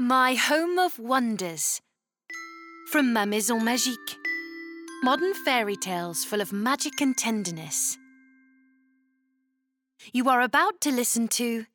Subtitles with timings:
[0.00, 1.80] My Home of Wonders
[2.92, 4.14] from Ma Maison Magique.
[5.02, 7.98] Modern fairy tales full of magic and tenderness.
[10.12, 11.66] You are about to listen to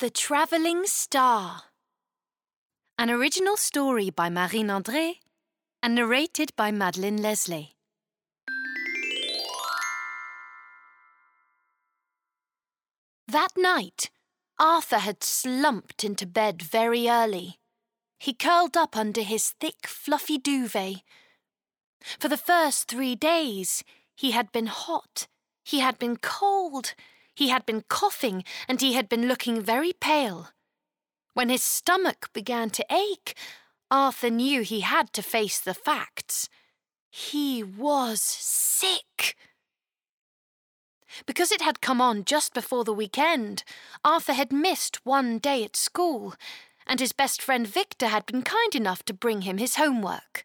[0.00, 1.62] The Travelling Star,
[2.98, 5.20] an original story by Marine André
[5.84, 7.74] and narrated by Madeleine Leslay.
[13.28, 14.10] That night,
[14.60, 17.58] Arthur had slumped into bed very early.
[18.18, 20.96] He curled up under his thick, fluffy duvet.
[22.18, 23.82] For the first three days,
[24.14, 25.28] he had been hot,
[25.64, 26.94] he had been cold,
[27.34, 30.50] he had been coughing, and he had been looking very pale.
[31.32, 33.34] When his stomach began to ache,
[33.90, 36.50] Arthur knew he had to face the facts.
[37.10, 39.36] He was sick.
[41.26, 43.64] Because it had come on just before the weekend,
[44.04, 46.34] Arthur had missed one day at school,
[46.86, 50.44] and his best friend Victor had been kind enough to bring him his homework.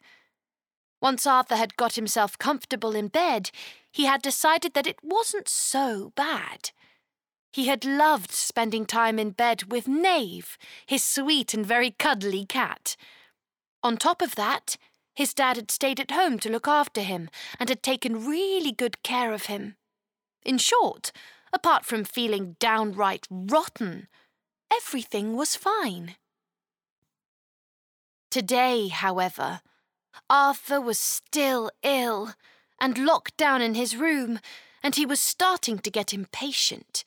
[1.00, 3.50] Once Arthur had got himself comfortable in bed,
[3.90, 6.70] he had decided that it wasn't so bad.
[7.52, 12.96] He had loved spending time in bed with Knave, his sweet and very cuddly cat.
[13.82, 14.76] On top of that,
[15.14, 19.02] his dad had stayed at home to look after him and had taken really good
[19.02, 19.76] care of him.
[20.46, 21.10] In short,
[21.52, 24.06] apart from feeling downright rotten,
[24.72, 26.14] everything was fine.
[28.30, 29.60] Today, however,
[30.30, 32.34] Arthur was still ill
[32.80, 34.38] and locked down in his room,
[34.84, 37.04] and he was starting to get impatient.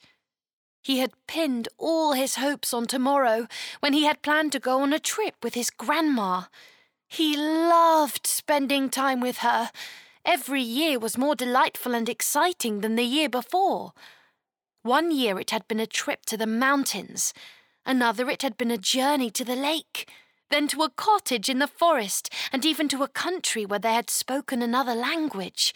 [0.82, 3.48] He had pinned all his hopes on tomorrow
[3.80, 6.42] when he had planned to go on a trip with his grandma.
[7.08, 9.70] He loved spending time with her,
[10.24, 13.92] Every year was more delightful and exciting than the year before.
[14.82, 17.32] One year it had been a trip to the mountains,
[17.84, 20.08] another it had been a journey to the lake,
[20.50, 24.10] then to a cottage in the forest, and even to a country where they had
[24.10, 25.72] spoken another language.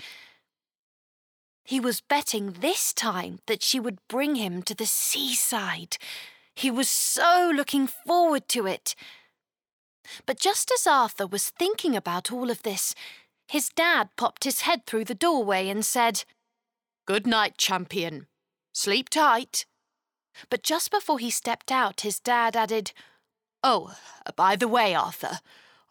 [1.64, 5.96] He was betting this time that she would bring him to the seaside.
[6.54, 8.94] He was so looking forward to it.
[10.26, 12.94] But just as Arthur was thinking about all of this,
[13.54, 16.24] his dad popped his head through the doorway and said,
[17.06, 18.26] Good night, champion.
[18.72, 19.64] Sleep tight.
[20.50, 22.90] But just before he stepped out, his dad added,
[23.62, 23.94] Oh,
[24.26, 25.38] uh, by the way, Arthur,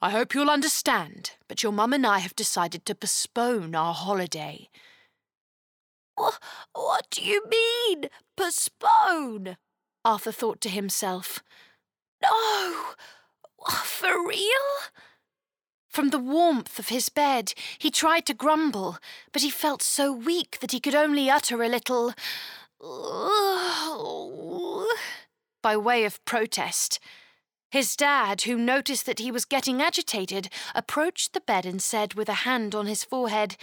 [0.01, 4.67] I hope you'll understand, but your mum and I have decided to postpone our holiday.
[6.17, 9.55] What do you mean, postpone?
[10.03, 11.41] Arthur thought to himself.
[12.21, 12.87] No,
[13.85, 14.67] for real?
[15.93, 18.97] From the warmth of his bed, he tried to grumble,
[19.31, 22.15] but he felt so weak that he could only utter a little
[25.61, 26.99] by way of protest.
[27.69, 32.27] His dad, who noticed that he was getting agitated, approached the bed and said with
[32.27, 33.55] a hand on his forehead,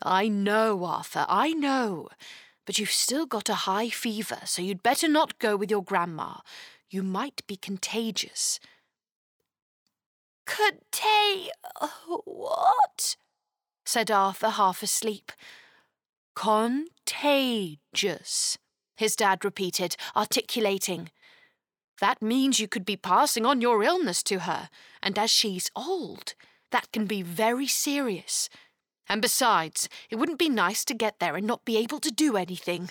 [0.00, 2.08] I know, Arthur, I know.
[2.64, 6.36] But you've still got a high fever, so you'd better not go with your grandma.
[6.88, 8.60] You might be contagious.
[10.50, 11.48] Contay.
[12.24, 13.16] what?
[13.84, 15.30] said Arthur, half asleep.
[16.34, 16.98] Contagious,
[18.96, 21.10] his dad repeated, articulating.
[22.00, 24.70] That means you could be passing on your illness to her,
[25.02, 26.34] and as she's old,
[26.72, 28.48] that can be very serious.
[29.08, 32.36] And besides, it wouldn't be nice to get there and not be able to do
[32.36, 32.90] anything.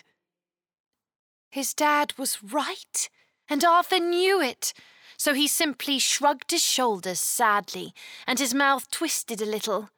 [1.50, 3.10] His dad was right,
[3.50, 4.74] and Arthur knew it
[5.20, 7.94] so he simply shrugged his shoulders sadly,
[8.26, 9.90] and his mouth twisted a little.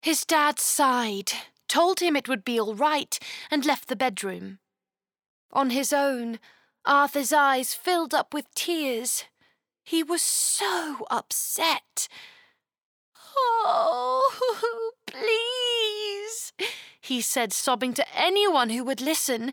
[0.00, 1.32] His dad sighed,
[1.68, 3.18] told him it would be all right,
[3.50, 4.58] and left the bedroom.
[5.52, 6.38] On his own,
[6.86, 9.24] Arthur's eyes filled up with tears.
[9.84, 12.08] He was so upset.
[13.36, 15.97] Oh, please,
[17.00, 19.52] he said, sobbing to anyone who would listen.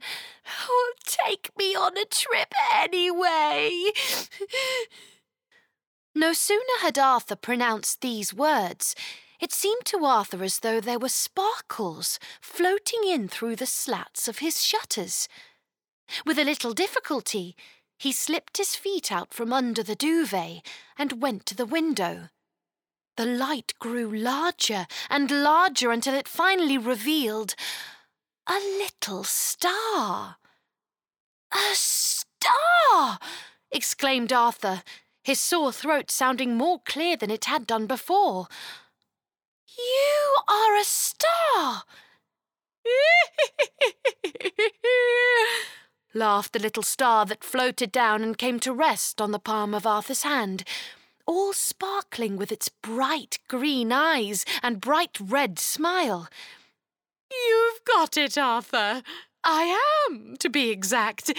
[0.68, 3.92] Oh, take me on a trip anyway.
[6.16, 8.96] no sooner had Arthur pronounced these words,
[9.40, 14.40] it seemed to Arthur as though there were sparkles floating in through the slats of
[14.40, 15.28] his shutters.
[16.26, 17.56] With a little difficulty,
[17.98, 20.62] he slipped his feet out from under the duvet
[20.98, 22.30] and went to the window.
[23.18, 27.56] The light grew larger and larger until it finally revealed
[28.48, 30.38] a little star.
[31.54, 33.20] A star!
[33.72, 34.84] exclaimed Arthur,
[35.24, 38.50] his sore throat sounding more clear than it had done before.
[39.78, 41.84] You are a star!
[46.14, 49.88] laughed the little star that floated down and came to rest on the palm of
[49.88, 50.64] Arthur's hand,
[51.26, 56.28] all sparkling with its bright green eyes and bright red smile.
[57.32, 59.02] You've got it, Arthur.
[59.44, 59.80] I
[60.10, 61.32] am, to be exact,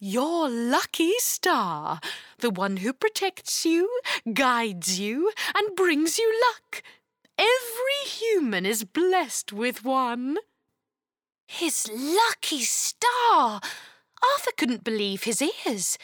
[0.00, 2.00] your lucky star,
[2.38, 3.88] the one who protects you,
[4.32, 6.82] guides you, and brings you luck.
[7.38, 10.38] Every human is blessed with one.
[11.46, 13.60] His lucky star!
[14.34, 15.98] Arthur couldn't believe his ears.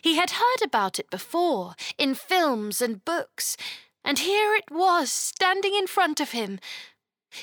[0.00, 3.56] He had heard about it before, in films and books,
[4.04, 6.58] and here it was standing in front of him.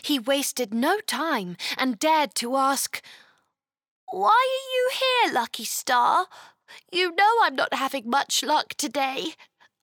[0.02, 3.02] He wasted no time and dared to ask,
[4.12, 6.28] Why are you here, Lucky Star?
[6.92, 9.34] You know I'm not having much luck today.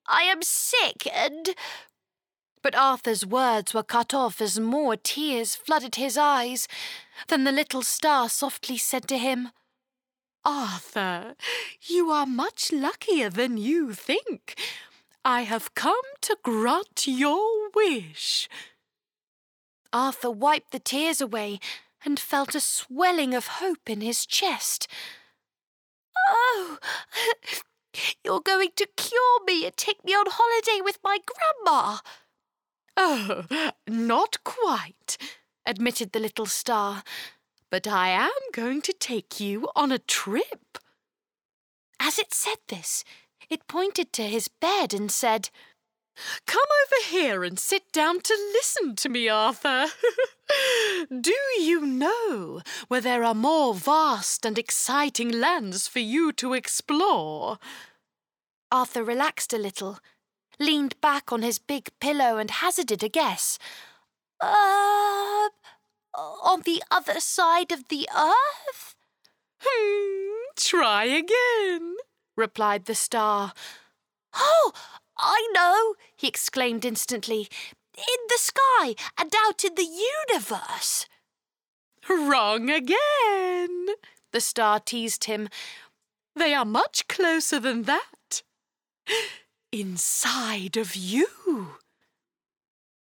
[0.06, 1.54] I am sick and.
[2.62, 6.66] But Arthur's words were cut off as more tears flooded his eyes.
[7.28, 9.50] Then the little star softly said to him,
[10.46, 11.34] Arthur,
[11.82, 14.56] you are much luckier than you think.
[15.25, 18.48] I have come to grant your wish.
[19.93, 21.58] Arthur wiped the tears away
[22.04, 24.87] and felt a swelling of hope in his chest.
[26.28, 26.78] Oh,
[28.25, 31.98] you're going to cure me and take me on holiday with my grandma.
[32.96, 35.19] Oh, not quite,
[35.66, 37.02] admitted the little star
[37.70, 40.78] but I am going to take you on a trip.
[41.98, 43.04] As it said this,
[43.48, 45.50] it pointed to his bed and said,
[46.46, 49.86] Come over here and sit down to listen to me, Arthur.
[51.20, 57.58] Do you know where there are more vast and exciting lands for you to explore?
[58.72, 59.98] Arthur relaxed a little,
[60.58, 63.58] leaned back on his big pillow, and hazarded a guess.
[64.40, 65.48] Uh,
[66.16, 68.94] on the other side of the earth?
[69.60, 71.96] Hmm, try again,
[72.36, 73.52] replied the star.
[74.34, 74.72] Oh,
[75.16, 77.48] I know, he exclaimed instantly.
[77.96, 79.88] In the sky and out in the
[80.30, 81.06] universe.
[82.08, 83.86] Wrong again,
[84.32, 85.48] the star teased him.
[86.34, 88.42] They are much closer than that.
[89.72, 91.28] Inside of you.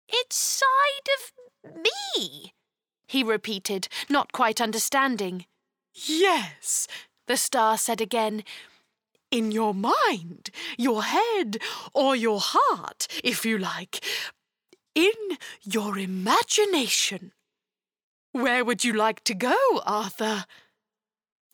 [0.09, 2.50] Inside of me?
[3.11, 5.45] He repeated, not quite understanding.
[5.93, 6.87] Yes,
[7.27, 8.45] the star said again.
[9.29, 11.57] In your mind, your head,
[11.93, 14.01] or your heart, if you like.
[14.95, 17.33] In your imagination.
[18.31, 20.45] Where would you like to go, Arthur?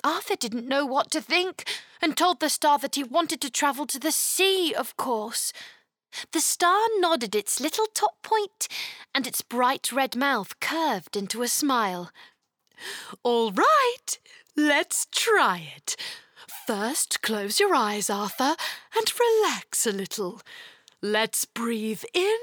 [0.04, 1.68] Arthur didn't know what to think
[2.04, 5.52] and told the star that he wanted to travel to the sea, of course.
[6.32, 8.68] The star nodded its little top point,
[9.14, 12.12] and its bright red mouth curved into a smile.
[13.24, 14.20] All right,
[14.56, 15.96] let's try it.
[16.66, 18.56] First, close your eyes, Arthur,
[18.96, 20.42] and relax a little.
[21.02, 22.38] Let's breathe in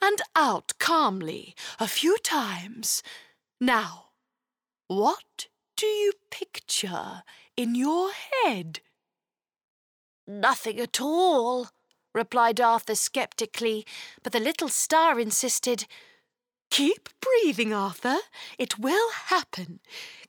[0.00, 3.02] and out calmly a few times.
[3.60, 4.06] Now,
[4.88, 7.22] what do you picture
[7.56, 8.10] in your
[8.44, 8.80] head?
[10.26, 11.68] Nothing at all,
[12.16, 13.86] replied Arthur sceptically,
[14.22, 15.86] but the little star insisted.
[16.70, 18.16] Keep breathing, Arthur.
[18.58, 19.78] It will happen.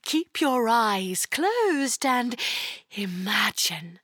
[0.02, 2.36] Keep your eyes closed and
[2.92, 3.98] imagine.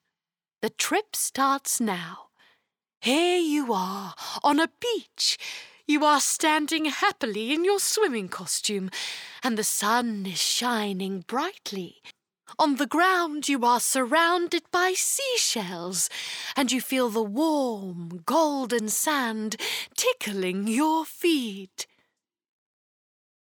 [0.63, 2.31] The trip starts now.
[3.01, 5.39] Here you are on a beach.
[5.87, 8.91] You are standing happily in your swimming costume,
[9.43, 12.01] and the sun is shining brightly.
[12.59, 16.09] On the ground, you are surrounded by seashells,
[16.57, 19.57] and you feel the warm, golden sand
[19.97, 21.87] tickling your feet.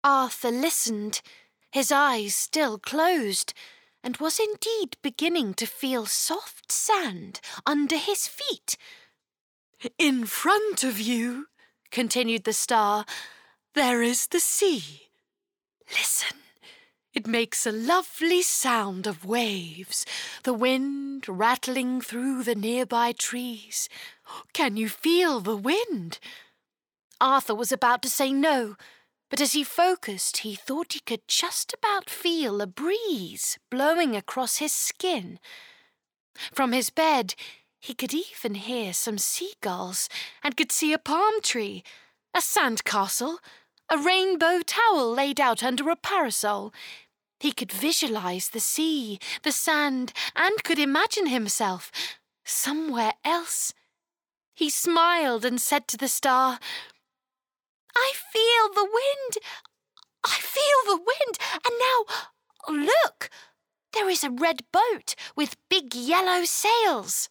[0.03, 1.23] Arthur listened,
[1.71, 3.55] his eyes still closed,
[4.03, 8.77] and was indeed beginning to feel soft sand under his feet.
[9.99, 11.47] In front of you,
[11.91, 13.05] continued the star,
[13.75, 15.11] there is the sea.
[15.91, 16.37] Listen.
[17.13, 20.07] It makes a lovely sound of waves,
[20.45, 23.89] the wind rattling through the nearby trees.
[24.53, 26.21] Can you feel the wind?
[27.21, 28.77] Arthur was about to say no,
[29.29, 34.59] but as he focused, he thought he could just about feel a breeze blowing across
[34.59, 35.41] his skin.
[36.55, 37.35] From his bed,
[37.81, 40.09] he could even hear some seagulls
[40.45, 41.83] and could see a palm tree,
[42.35, 43.41] a sand castle,
[43.91, 46.73] a rainbow towel laid out under a parasol.
[47.41, 51.91] He could visualize the sea, the sand, and could imagine himself
[52.45, 53.75] somewhere else.
[54.55, 56.59] He smiled and said to the star,
[57.97, 59.39] I feel the wind.
[60.23, 61.39] I feel the wind.
[61.65, 63.31] And now, look,
[63.93, 67.29] There is a red boat with big yellow sails.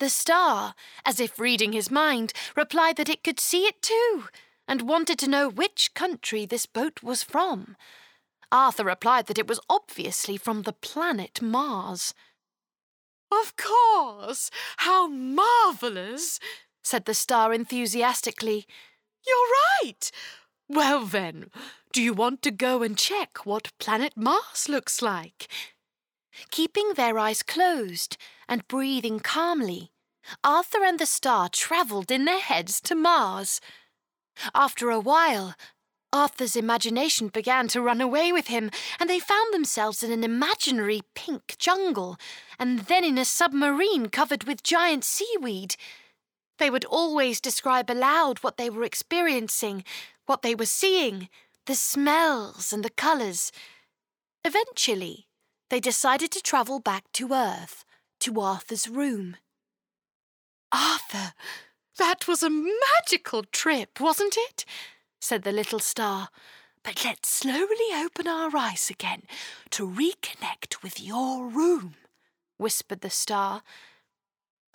[0.00, 0.74] The star,
[1.04, 4.24] as if reading his mind, replied that it could see it too,
[4.68, 7.76] and wanted to know which country this boat was from.
[8.52, 12.14] Arthur replied that it was obviously from the planet Mars.
[13.32, 14.50] Of course!
[14.78, 16.38] How marvellous!
[16.82, 18.66] said the star enthusiastically.
[19.26, 20.10] You're right!
[20.68, 21.50] Well then,
[21.92, 25.48] do you want to go and check what planet Mars looks like?
[26.50, 28.16] Keeping their eyes closed
[28.48, 29.92] and breathing calmly,
[30.44, 33.60] Arthur and the star travelled in their heads to Mars.
[34.54, 35.54] After a while,
[36.12, 41.02] Arthur's imagination began to run away with him, and they found themselves in an imaginary
[41.14, 42.16] pink jungle,
[42.58, 45.76] and then in a submarine covered with giant seaweed.
[46.58, 49.84] They would always describe aloud what they were experiencing,
[50.26, 51.28] what they were seeing,
[51.66, 53.52] the smells and the colours.
[54.44, 55.26] Eventually,
[55.68, 57.84] they decided to travel back to Earth,
[58.20, 59.36] to Arthur's room.
[60.72, 61.34] Arthur,
[61.98, 64.64] that was a magical trip, wasn't it?
[65.20, 66.28] said the little star.
[66.82, 69.22] But let's slowly open our eyes again
[69.70, 71.96] to reconnect with your room,
[72.56, 73.62] whispered the star.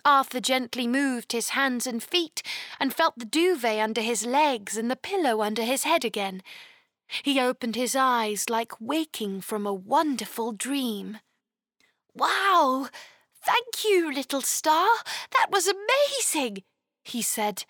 [0.04, 2.42] Arthur gently moved his hands and feet
[2.78, 6.42] and felt the duvet under his legs and the pillow under his head again.
[7.22, 11.18] He opened his eyes like waking from a wonderful dream.
[12.14, 12.88] Wow!
[13.42, 14.88] Thank you, little star.
[15.32, 16.62] That was amazing,
[17.04, 17.64] he said.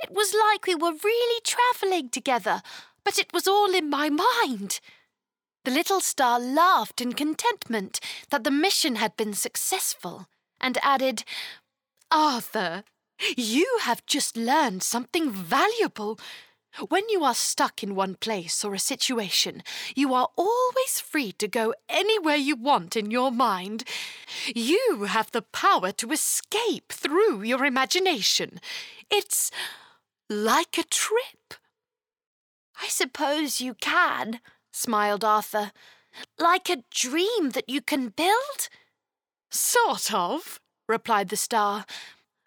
[0.00, 2.62] It was like we were really travelling together,
[3.04, 4.80] but it was all in my mind.
[5.64, 10.26] The little star laughed in contentment that the mission had been successful
[10.60, 11.24] and added,
[12.10, 12.84] Arthur,
[13.36, 16.18] you have just learned something valuable.
[16.88, 19.62] When you are stuck in one place or a situation,
[19.96, 23.84] you are always free to go anywhere you want in your mind.
[24.54, 28.60] You have the power to escape through your imagination.
[29.10, 29.50] It's
[30.28, 31.54] like a trip.
[32.80, 34.40] I suppose you can,
[34.72, 35.72] smiled Arthur.
[36.38, 38.68] Like a dream that you can build?
[39.50, 41.86] Sort of, replied the star.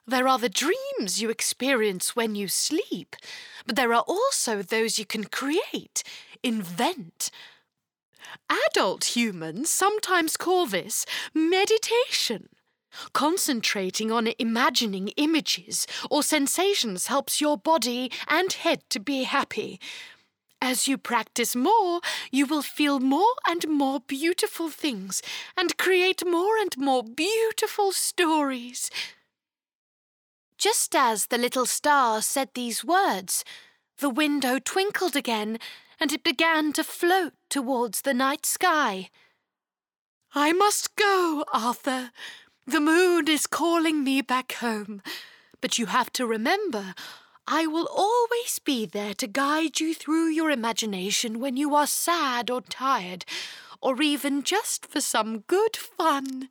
[0.07, 3.15] There are the dreams you experience when you sleep,
[3.65, 6.03] but there are also those you can create,
[6.43, 7.29] invent.
[8.67, 12.49] Adult humans sometimes call this meditation.
[13.13, 19.79] Concentrating on imagining images or sensations helps your body and head to be happy.
[20.61, 25.21] As you practice more, you will feel more and more beautiful things
[25.55, 28.91] and create more and more beautiful stories.
[30.61, 33.43] Just as the little star said these words,
[33.97, 35.57] the window twinkled again
[35.99, 39.09] and it began to float towards the night sky.
[40.35, 42.11] I must go, Arthur.
[42.67, 45.01] The moon is calling me back home.
[45.61, 46.93] But you have to remember,
[47.47, 52.51] I will always be there to guide you through your imagination when you are sad
[52.51, 53.25] or tired,
[53.81, 56.49] or even just for some good fun.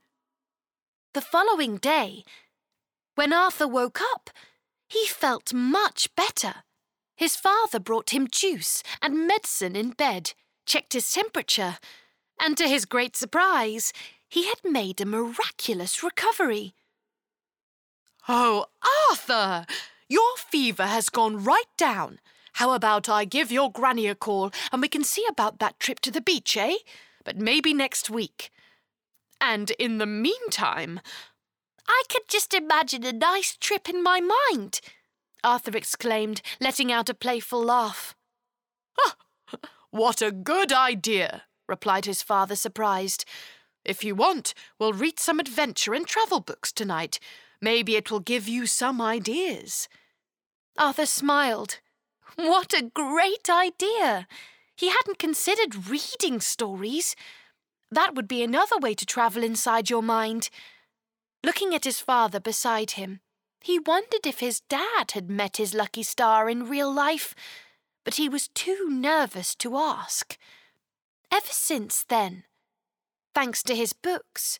[1.14, 2.24] The following day,
[3.14, 4.30] when Arthur woke up,
[4.88, 6.64] he felt much better.
[7.16, 10.32] His father brought him juice and medicine in bed,
[10.66, 11.78] checked his temperature,
[12.40, 13.92] and to his great surprise,
[14.28, 16.74] he had made a miraculous recovery.
[18.28, 18.66] Oh,
[19.10, 19.66] Arthur!
[20.08, 22.20] Your fever has gone right down.
[22.54, 26.00] How about I give your granny a call and we can see about that trip
[26.00, 26.76] to the beach, eh?
[27.24, 28.50] But maybe next week.
[29.40, 31.00] And in the meantime,
[31.90, 34.80] I could just imagine a nice trip in my mind,
[35.42, 38.14] Arthur exclaimed, letting out a playful laugh.
[39.90, 43.24] what a good idea, replied his father, surprised.
[43.84, 47.18] If you want, we'll read some adventure and travel books tonight.
[47.60, 49.88] Maybe it will give you some ideas.
[50.78, 51.80] Arthur smiled.
[52.36, 54.28] What a great idea!
[54.76, 57.16] He hadn't considered reading stories.
[57.90, 60.50] That would be another way to travel inside your mind.
[61.42, 63.20] Looking at his father beside him,
[63.60, 67.34] he wondered if his dad had met his lucky star in real life,
[68.04, 70.38] but he was too nervous to ask.
[71.30, 72.44] Ever since then,
[73.34, 74.58] thanks to his books,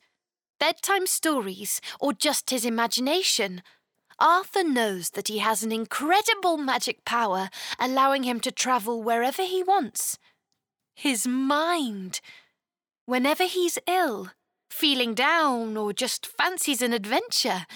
[0.58, 3.62] bedtime stories, or just his imagination,
[4.18, 9.62] Arthur knows that he has an incredible magic power allowing him to travel wherever he
[9.62, 10.18] wants.
[10.94, 12.20] His mind.
[13.06, 14.30] Whenever he's ill,
[14.70, 17.66] feeling down or just fancies an adventure.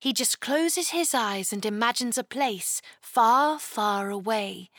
[0.00, 4.70] He just closes his eyes and imagines a place far, far away.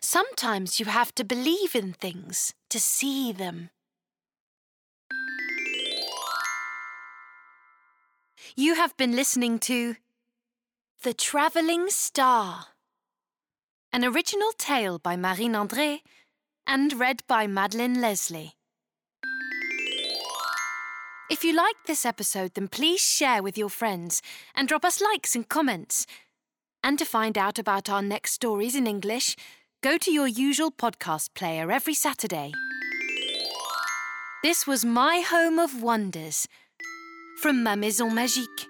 [0.00, 3.70] Sometimes you have to believe in things to see them.
[8.56, 9.96] You have been listening to
[11.02, 12.68] The Travelling Star,
[13.92, 16.00] an original tale by Marine André
[16.66, 18.55] and read by Madeleine Leslay.
[21.28, 24.22] If you liked this episode, then please share with your friends
[24.54, 26.06] and drop us likes and comments.
[26.84, 29.34] And to find out about our next stories in English,
[29.82, 32.52] go to your usual podcast player every Saturday.
[34.44, 36.46] This was My Home of Wonders
[37.42, 38.66] from Ma Maison Magique.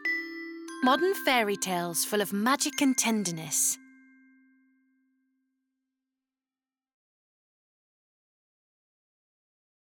[0.82, 3.76] Modern fairy tales full of magic and tenderness.